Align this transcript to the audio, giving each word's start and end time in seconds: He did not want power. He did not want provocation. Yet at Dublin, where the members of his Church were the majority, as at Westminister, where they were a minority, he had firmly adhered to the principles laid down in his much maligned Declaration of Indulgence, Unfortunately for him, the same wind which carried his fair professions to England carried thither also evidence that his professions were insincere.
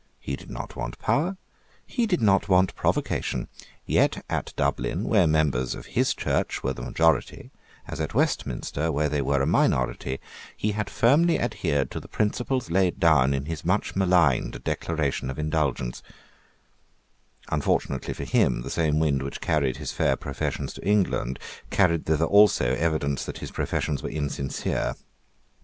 He 0.19 0.35
did 0.35 0.49
not 0.49 0.75
want 0.75 0.97
power. 0.97 1.37
He 1.85 2.07
did 2.07 2.23
not 2.23 2.49
want 2.49 2.73
provocation. 2.73 3.47
Yet 3.85 4.25
at 4.31 4.51
Dublin, 4.55 5.03
where 5.03 5.27
the 5.27 5.27
members 5.27 5.75
of 5.75 5.85
his 5.93 6.15
Church 6.15 6.63
were 6.63 6.73
the 6.73 6.81
majority, 6.81 7.51
as 7.87 8.01
at 8.01 8.15
Westminister, 8.15 8.91
where 8.91 9.09
they 9.09 9.21
were 9.21 9.43
a 9.43 9.45
minority, 9.45 10.19
he 10.57 10.71
had 10.71 10.89
firmly 10.89 11.39
adhered 11.39 11.91
to 11.91 11.99
the 11.99 12.07
principles 12.07 12.71
laid 12.71 12.99
down 12.99 13.31
in 13.31 13.45
his 13.45 13.63
much 13.63 13.95
maligned 13.95 14.63
Declaration 14.63 15.29
of 15.29 15.37
Indulgence, 15.37 16.01
Unfortunately 17.51 18.15
for 18.15 18.23
him, 18.23 18.63
the 18.63 18.71
same 18.71 18.97
wind 18.99 19.21
which 19.21 19.39
carried 19.39 19.77
his 19.77 19.91
fair 19.91 20.15
professions 20.15 20.73
to 20.73 20.83
England 20.83 21.37
carried 21.69 22.07
thither 22.07 22.25
also 22.25 22.73
evidence 22.73 23.23
that 23.23 23.37
his 23.37 23.51
professions 23.51 24.01
were 24.01 24.09
insincere. 24.09 24.95